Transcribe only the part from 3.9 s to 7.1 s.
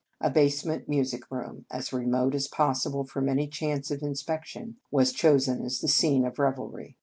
of inspection, was chosen as the scene of revelry.